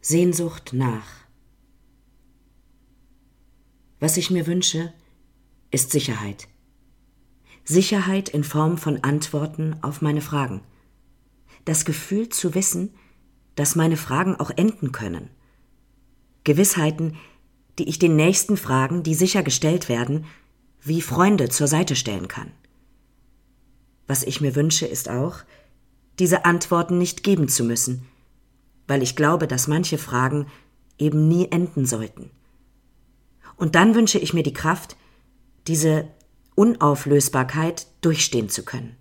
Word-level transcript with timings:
Sehnsucht 0.00 0.72
nach. 0.72 1.06
Was 3.98 4.16
ich 4.16 4.30
mir 4.30 4.46
wünsche, 4.46 4.92
ist 5.72 5.90
Sicherheit. 5.90 6.46
Sicherheit 7.64 8.28
in 8.28 8.44
Form 8.44 8.78
von 8.78 9.02
Antworten 9.02 9.76
auf 9.82 10.00
meine 10.00 10.20
Fragen. 10.20 10.62
Das 11.64 11.84
Gefühl 11.84 12.28
zu 12.28 12.54
wissen, 12.54 12.94
dass 13.56 13.74
meine 13.74 13.96
Fragen 13.96 14.36
auch 14.36 14.50
enden 14.50 14.92
können. 14.92 15.30
Gewissheiten, 16.44 17.16
die 17.80 17.88
ich 17.88 17.98
den 17.98 18.14
nächsten 18.14 18.56
Fragen, 18.56 19.02
die 19.02 19.14
sicher 19.14 19.42
gestellt 19.42 19.88
werden, 19.88 20.26
wie 20.80 21.02
Freunde 21.02 21.48
zur 21.48 21.66
Seite 21.66 21.96
stellen 21.96 22.28
kann. 22.28 22.52
Was 24.06 24.22
ich 24.22 24.40
mir 24.40 24.54
wünsche, 24.54 24.86
ist 24.86 25.10
auch, 25.10 25.40
diese 26.20 26.44
Antworten 26.44 26.98
nicht 26.98 27.24
geben 27.24 27.48
zu 27.48 27.64
müssen, 27.64 28.06
weil 28.88 29.02
ich 29.02 29.14
glaube, 29.14 29.46
dass 29.46 29.68
manche 29.68 29.98
Fragen 29.98 30.46
eben 30.98 31.28
nie 31.28 31.46
enden 31.52 31.86
sollten. 31.86 32.30
Und 33.56 33.74
dann 33.74 33.94
wünsche 33.94 34.18
ich 34.18 34.34
mir 34.34 34.42
die 34.42 34.52
Kraft, 34.52 34.96
diese 35.66 36.08
Unauflösbarkeit 36.54 37.86
durchstehen 38.00 38.48
zu 38.48 38.64
können. 38.64 38.96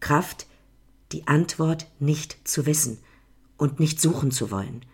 Kraft, 0.00 0.46
die 1.12 1.26
Antwort 1.28 1.86
nicht 2.00 2.48
zu 2.48 2.66
wissen 2.66 2.98
und 3.56 3.78
nicht 3.78 4.00
suchen 4.00 4.30
zu 4.30 4.50
wollen, 4.50 4.84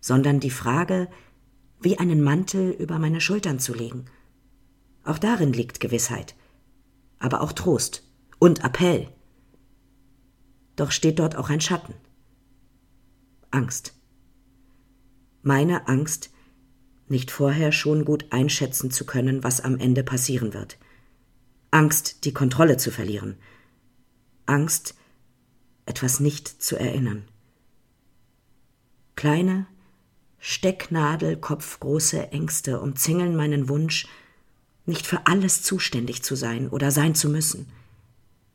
sondern 0.00 0.40
die 0.40 0.50
Frage 0.50 1.08
wie 1.80 1.98
einen 1.98 2.22
Mantel 2.22 2.70
über 2.70 2.98
meine 2.98 3.20
Schultern 3.20 3.58
zu 3.58 3.74
legen. 3.74 4.06
Auch 5.04 5.18
darin 5.18 5.52
liegt 5.52 5.80
Gewissheit, 5.80 6.34
aber 7.18 7.40
auch 7.40 7.52
Trost 7.52 8.04
und 8.38 8.64
Appell. 8.64 9.08
Doch 10.76 10.90
steht 10.90 11.18
dort 11.18 11.36
auch 11.36 11.50
ein 11.50 11.60
Schatten. 11.60 11.94
Angst. 13.56 13.94
Meine 15.42 15.88
Angst, 15.88 16.28
nicht 17.08 17.30
vorher 17.30 17.72
schon 17.72 18.04
gut 18.04 18.26
einschätzen 18.30 18.90
zu 18.90 19.06
können, 19.06 19.42
was 19.44 19.62
am 19.62 19.78
Ende 19.78 20.04
passieren 20.04 20.52
wird. 20.52 20.76
Angst, 21.70 22.26
die 22.26 22.34
Kontrolle 22.34 22.76
zu 22.76 22.90
verlieren. 22.90 23.36
Angst, 24.44 24.94
etwas 25.86 26.20
nicht 26.20 26.48
zu 26.48 26.76
erinnern. 26.76 27.24
Kleine, 29.14 29.66
stecknadelkopfgroße 30.38 32.32
Ängste 32.32 32.78
umzingeln 32.78 33.36
meinen 33.36 33.70
Wunsch, 33.70 34.06
nicht 34.84 35.06
für 35.06 35.26
alles 35.26 35.62
zuständig 35.62 36.22
zu 36.22 36.36
sein 36.36 36.68
oder 36.68 36.90
sein 36.90 37.14
zu 37.14 37.30
müssen. 37.30 37.68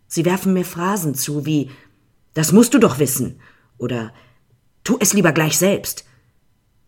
Sie 0.06 0.26
werfen 0.26 0.54
mir 0.54 0.66
Phrasen 0.66 1.16
zu 1.16 1.48
wie 1.48 1.72
Das 2.36 2.52
musst 2.52 2.76
du 2.76 2.78
doch 2.78 3.00
wissen 3.00 3.40
oder 3.80 4.14
Tu 4.92 4.98
es 5.00 5.14
lieber 5.14 5.32
gleich 5.32 5.58
selbst 5.58 6.04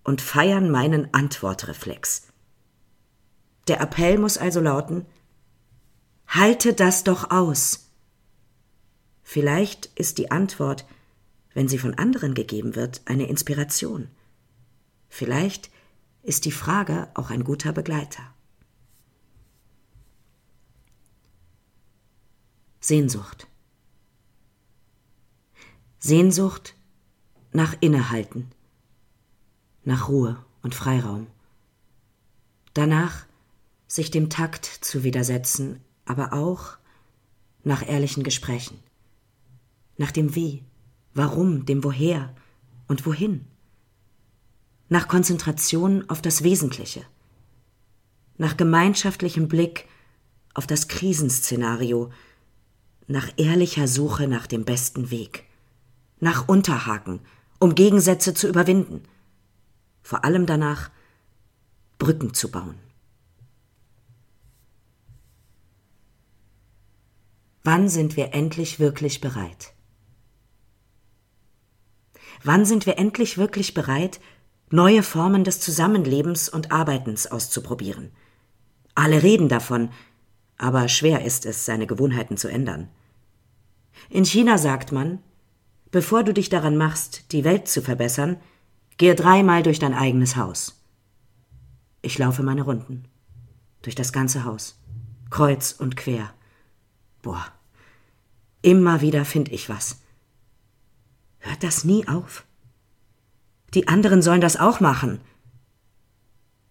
und 0.03 0.19
feiern 0.19 0.69
meinen 0.69 1.13
Antwortreflex. 1.13 2.27
Der 3.69 3.79
Appell 3.79 4.17
muss 4.17 4.37
also 4.37 4.59
lauten 4.59 5.05
Halte 6.27 6.73
das 6.73 7.05
doch 7.05 7.31
aus. 7.31 7.87
Vielleicht 9.21 9.85
ist 9.95 10.17
die 10.17 10.31
Antwort, 10.31 10.85
wenn 11.53 11.69
sie 11.69 11.77
von 11.77 11.93
anderen 11.93 12.33
gegeben 12.33 12.75
wird, 12.75 12.99
eine 13.05 13.27
Inspiration. 13.27 14.09
Vielleicht 15.07 15.71
ist 16.23 16.43
die 16.43 16.51
Frage 16.51 17.07
auch 17.13 17.29
ein 17.29 17.45
guter 17.45 17.71
Begleiter. 17.71 18.33
Sehnsucht. 22.81 23.47
Sehnsucht 25.99 26.75
nach 27.53 27.75
Innehalten 27.79 28.51
nach 29.85 30.09
Ruhe 30.09 30.37
und 30.61 30.75
Freiraum. 30.75 31.27
Danach 32.73 33.25
sich 33.87 34.11
dem 34.11 34.29
Takt 34.29 34.65
zu 34.65 35.03
widersetzen, 35.03 35.79
aber 36.05 36.33
auch 36.33 36.77
nach 37.63 37.87
ehrlichen 37.87 38.23
Gesprächen. 38.23 38.79
Nach 39.97 40.11
dem 40.11 40.35
Wie, 40.35 40.63
Warum, 41.13 41.65
dem 41.65 41.83
Woher 41.83 42.33
und 42.87 43.05
Wohin. 43.05 43.45
Nach 44.89 45.07
Konzentration 45.07 46.09
auf 46.09 46.21
das 46.21 46.43
Wesentliche. 46.43 47.03
Nach 48.37 48.57
gemeinschaftlichem 48.57 49.47
Blick 49.47 49.87
auf 50.55 50.65
das 50.65 50.87
Krisenszenario. 50.87 52.11
Nach 53.07 53.29
ehrlicher 53.37 53.87
Suche 53.87 54.27
nach 54.27 54.47
dem 54.47 54.65
besten 54.65 55.11
Weg. 55.11 55.45
Nach 56.19 56.47
Unterhaken, 56.47 57.19
um 57.63 57.75
Gegensätze 57.75 58.33
zu 58.33 58.47
überwinden 58.47 59.07
vor 60.03 60.25
allem 60.25 60.45
danach, 60.45 60.91
Brücken 61.97 62.33
zu 62.33 62.51
bauen. 62.51 62.77
Wann 67.63 67.87
sind 67.87 68.17
wir 68.17 68.33
endlich 68.33 68.79
wirklich 68.79 69.21
bereit? 69.21 69.73
Wann 72.43 72.65
sind 72.65 72.85
wir 72.85 72.97
endlich 72.99 73.37
wirklich 73.37 73.73
bereit, 73.73 74.19
neue 74.69 75.01
Formen 75.01 75.45
des 75.45 75.61
Zusammenlebens 75.61 76.49
und 76.49 76.73
Arbeitens 76.73 77.27
auszuprobieren? 77.27 78.11
Alle 78.95 79.23
reden 79.23 79.47
davon, 79.47 79.89
aber 80.57 80.89
schwer 80.89 81.23
ist 81.23 81.45
es, 81.45 81.63
seine 81.63 81.87
Gewohnheiten 81.87 82.35
zu 82.35 82.49
ändern. 82.49 82.89
In 84.09 84.25
China 84.25 84.57
sagt 84.57 84.91
man, 84.91 85.23
bevor 85.93 86.25
du 86.25 86.33
dich 86.33 86.49
daran 86.49 86.75
machst, 86.75 87.31
die 87.31 87.45
Welt 87.45 87.69
zu 87.69 87.81
verbessern, 87.81 88.35
Gehe 88.97 89.15
dreimal 89.15 89.63
durch 89.63 89.79
dein 89.79 89.93
eigenes 89.93 90.35
Haus. 90.35 90.81
Ich 92.01 92.17
laufe 92.17 92.43
meine 92.43 92.61
Runden. 92.61 93.05
Durch 93.81 93.95
das 93.95 94.13
ganze 94.13 94.45
Haus. 94.45 94.79
Kreuz 95.29 95.71
und 95.71 95.97
quer. 95.97 96.33
Boah. 97.21 97.45
Immer 98.61 99.01
wieder 99.01 99.25
find 99.25 99.51
ich 99.51 99.67
was. 99.67 100.01
Hört 101.39 101.63
das 101.63 101.83
nie 101.83 102.07
auf? 102.07 102.45
Die 103.73 103.87
anderen 103.87 104.21
sollen 104.21 104.41
das 104.41 104.57
auch 104.57 104.79
machen. 104.79 105.19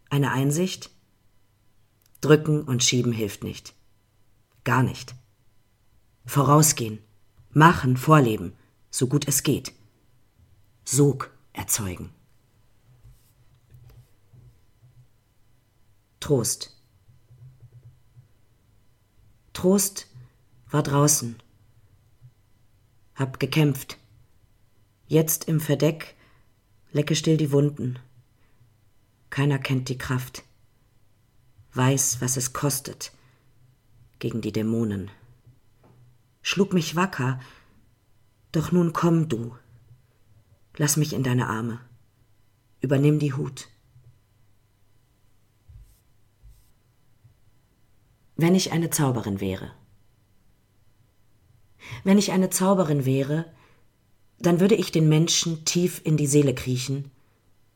Eine 0.08 0.30
Einsicht? 0.30 0.90
Drücken 2.20 2.62
und 2.62 2.84
schieben 2.84 3.12
hilft 3.12 3.42
nicht. 3.42 3.74
Gar 4.64 4.84
nicht. 4.84 5.14
Vorausgehen. 6.24 7.00
Machen, 7.50 7.96
vorleben, 7.96 8.54
so 8.92 9.08
gut 9.08 9.26
es 9.26 9.42
geht. 9.42 9.72
Sog 10.84 11.36
erzeugen. 11.52 12.10
Trost. 16.20 16.76
Trost 19.52 20.06
war 20.70 20.82
draußen. 20.82 21.42
Hab 23.16 23.40
gekämpft. 23.40 23.98
Jetzt 25.08 25.48
im 25.48 25.58
Verdeck 25.58 26.14
lecke 26.92 27.16
still 27.16 27.36
die 27.36 27.50
Wunden. 27.50 27.98
Keiner 29.30 29.58
kennt 29.58 29.88
die 29.88 29.98
Kraft. 29.98 30.44
Weiß, 31.72 32.20
was 32.20 32.36
es 32.36 32.52
kostet 32.52 33.12
gegen 34.18 34.42
die 34.42 34.52
Dämonen. 34.52 35.10
Schlug 36.42 36.72
mich 36.74 36.94
wacker, 36.94 37.40
doch 38.52 38.72
nun 38.72 38.92
komm 38.92 39.28
du. 39.28 39.56
Lass 40.76 40.96
mich 40.96 41.12
in 41.12 41.22
deine 41.22 41.48
Arme. 41.48 41.80
Übernimm 42.80 43.18
die 43.18 43.34
Hut. 43.34 43.68
Wenn 48.36 48.54
ich 48.54 48.72
eine 48.72 48.90
Zauberin 48.90 49.40
wäre. 49.40 49.72
Wenn 52.04 52.18
ich 52.18 52.32
eine 52.32 52.50
Zauberin 52.50 53.04
wäre, 53.04 53.44
dann 54.38 54.60
würde 54.60 54.74
ich 54.74 54.90
den 54.90 55.08
Menschen 55.08 55.64
tief 55.64 56.00
in 56.04 56.16
die 56.16 56.26
Seele 56.26 56.54
kriechen 56.54 57.10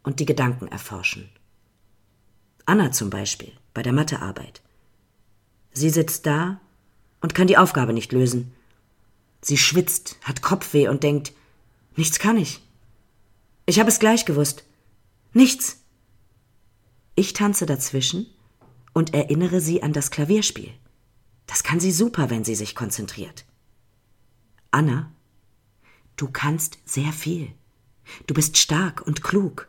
und 0.02 0.20
die 0.20 0.26
Gedanken 0.26 0.68
erforschen. 0.68 1.28
Anna 2.64 2.90
zum 2.90 3.10
Beispiel, 3.10 3.52
bei 3.74 3.82
der 3.82 3.92
Mathearbeit. 3.92 4.62
Sie 5.72 5.90
sitzt 5.90 6.26
da 6.26 6.60
und 7.20 7.34
kann 7.34 7.46
die 7.46 7.58
Aufgabe 7.58 7.92
nicht 7.92 8.12
lösen. 8.12 8.52
Sie 9.46 9.56
schwitzt, 9.56 10.16
hat 10.22 10.42
Kopfweh 10.42 10.88
und 10.88 11.04
denkt, 11.04 11.32
nichts 11.94 12.18
kann 12.18 12.36
ich. 12.36 12.66
Ich 13.64 13.78
habe 13.78 13.88
es 13.88 14.00
gleich 14.00 14.24
gewusst. 14.24 14.64
Nichts. 15.34 15.84
Ich 17.14 17.32
tanze 17.32 17.64
dazwischen 17.64 18.26
und 18.92 19.14
erinnere 19.14 19.60
sie 19.60 19.84
an 19.84 19.92
das 19.92 20.10
Klavierspiel. 20.10 20.72
Das 21.46 21.62
kann 21.62 21.78
sie 21.78 21.92
super, 21.92 22.28
wenn 22.28 22.42
sie 22.42 22.56
sich 22.56 22.74
konzentriert. 22.74 23.44
Anna, 24.72 25.12
du 26.16 26.28
kannst 26.28 26.80
sehr 26.84 27.12
viel. 27.12 27.52
Du 28.26 28.34
bist 28.34 28.56
stark 28.56 29.06
und 29.06 29.22
klug. 29.22 29.68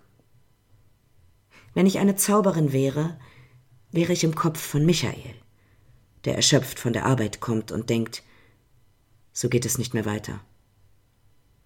Wenn 1.75 1.85
ich 1.85 1.99
eine 1.99 2.15
Zauberin 2.15 2.73
wäre, 2.73 3.19
wäre 3.91 4.11
ich 4.11 4.23
im 4.23 4.33
Kopf 4.33 4.59
von 4.59 4.87
Michael, 4.87 5.35
der 6.25 6.35
erschöpft 6.35 6.79
von 6.79 6.93
der 6.93 7.05
Arbeit 7.05 7.41
kommt 7.41 7.71
und 7.71 7.91
denkt, 7.91 8.23
so 9.37 9.49
geht 9.49 9.67
es 9.67 9.77
nicht 9.77 9.93
mehr 9.93 10.05
weiter. 10.05 10.39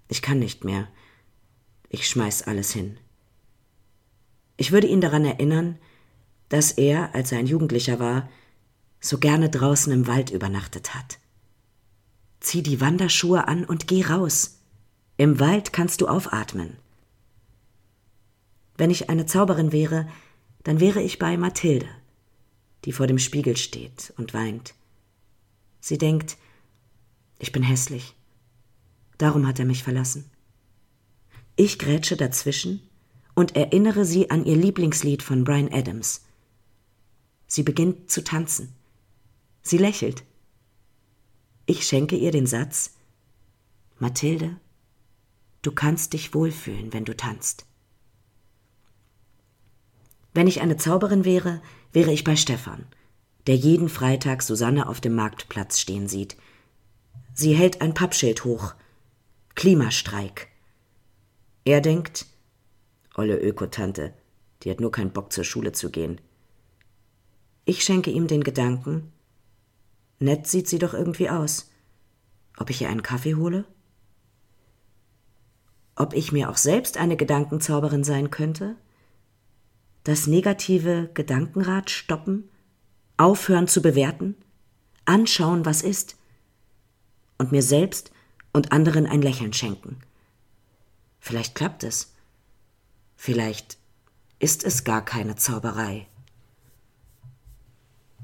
Ich 0.09 0.21
kann 0.21 0.39
nicht 0.39 0.65
mehr. 0.65 0.89
Ich 1.87 2.05
schmeiß 2.05 2.41
alles 2.41 2.73
hin. 2.73 2.97
Ich 4.57 4.73
würde 4.73 4.87
ihn 4.87 4.99
daran 4.99 5.23
erinnern, 5.23 5.79
dass 6.49 6.73
er, 6.73 7.15
als 7.15 7.31
er 7.31 7.39
ein 7.39 7.47
Jugendlicher 7.47 7.97
war, 7.97 8.29
so 8.99 9.19
gerne 9.19 9.49
draußen 9.49 9.93
im 9.93 10.05
Wald 10.05 10.31
übernachtet 10.31 10.93
hat. 10.93 11.19
Zieh 12.41 12.61
die 12.61 12.81
Wanderschuhe 12.81 13.47
an 13.47 13.63
und 13.63 13.87
geh 13.87 14.03
raus. 14.03 14.59
Im 15.15 15.39
Wald 15.39 15.71
kannst 15.71 16.01
du 16.01 16.09
aufatmen. 16.09 16.75
Wenn 18.75 18.89
ich 18.89 19.09
eine 19.09 19.27
Zauberin 19.27 19.71
wäre, 19.71 20.09
dann 20.63 20.81
wäre 20.81 21.01
ich 21.01 21.19
bei 21.19 21.37
Mathilde, 21.37 21.87
die 22.83 22.91
vor 22.91 23.07
dem 23.07 23.17
Spiegel 23.17 23.55
steht 23.55 24.13
und 24.17 24.33
weint. 24.33 24.73
Sie 25.79 25.97
denkt, 25.97 26.35
ich 27.41 27.51
bin 27.51 27.63
hässlich. 27.63 28.15
Darum 29.17 29.47
hat 29.47 29.57
er 29.57 29.65
mich 29.65 29.83
verlassen. 29.83 30.29
Ich 31.55 31.79
grätsche 31.79 32.15
dazwischen 32.15 32.81
und 33.33 33.55
erinnere 33.55 34.05
sie 34.05 34.29
an 34.29 34.45
ihr 34.45 34.55
Lieblingslied 34.55 35.23
von 35.23 35.43
Brian 35.43 35.73
Adams. 35.73 36.21
Sie 37.47 37.63
beginnt 37.63 38.11
zu 38.11 38.23
tanzen. 38.23 38.73
Sie 39.63 39.77
lächelt. 39.77 40.23
Ich 41.65 41.85
schenke 41.85 42.15
ihr 42.15 42.31
den 42.31 42.45
Satz 42.45 42.93
Mathilde, 43.97 44.55
du 45.61 45.71
kannst 45.71 46.13
dich 46.13 46.33
wohlfühlen, 46.33 46.93
wenn 46.93 47.05
du 47.05 47.15
tanzt. 47.15 47.65
Wenn 50.33 50.47
ich 50.47 50.61
eine 50.61 50.77
Zauberin 50.77 51.25
wäre, 51.25 51.61
wäre 51.91 52.11
ich 52.11 52.23
bei 52.23 52.35
Stefan, 52.35 52.85
der 53.47 53.55
jeden 53.55 53.89
Freitag 53.89 54.41
Susanne 54.41 54.87
auf 54.87 55.01
dem 55.01 55.13
Marktplatz 55.13 55.79
stehen 55.79 56.07
sieht. 56.07 56.35
Sie 57.33 57.53
hält 57.53 57.81
ein 57.81 57.93
Pappschild 57.93 58.43
hoch. 58.43 58.75
Klimastreik. 59.55 60.49
Er 61.63 61.81
denkt, 61.81 62.25
olle 63.15 63.37
Ökotante, 63.37 64.13
die 64.63 64.71
hat 64.71 64.79
nur 64.79 64.91
keinen 64.91 65.11
Bock 65.11 65.31
zur 65.31 65.43
Schule 65.43 65.71
zu 65.71 65.89
gehen. 65.89 66.19
Ich 67.65 67.83
schenke 67.83 68.09
ihm 68.11 68.27
den 68.27 68.43
Gedanken, 68.43 69.11
nett 70.19 70.47
sieht 70.47 70.67
sie 70.67 70.79
doch 70.79 70.93
irgendwie 70.93 71.29
aus. 71.29 71.69
Ob 72.57 72.69
ich 72.69 72.81
ihr 72.81 72.89
einen 72.89 73.03
Kaffee 73.03 73.35
hole? 73.35 73.65
Ob 75.95 76.13
ich 76.13 76.31
mir 76.31 76.49
auch 76.49 76.57
selbst 76.57 76.97
eine 76.97 77.17
Gedankenzauberin 77.17 78.03
sein 78.03 78.31
könnte? 78.31 78.75
Das 80.03 80.25
negative 80.25 81.11
Gedankenrad 81.13 81.89
stoppen? 81.89 82.49
Aufhören 83.17 83.67
zu 83.67 83.81
bewerten? 83.81 84.35
Anschauen, 85.05 85.65
was 85.65 85.83
ist? 85.83 86.17
Und 87.41 87.51
mir 87.51 87.63
selbst 87.63 88.11
und 88.53 88.71
anderen 88.71 89.07
ein 89.07 89.23
Lächeln 89.23 89.51
schenken. 89.51 89.97
Vielleicht 91.19 91.55
klappt 91.55 91.83
es. 91.83 92.13
Vielleicht 93.15 93.79
ist 94.37 94.63
es 94.63 94.83
gar 94.83 95.03
keine 95.03 95.35
Zauberei. 95.37 96.05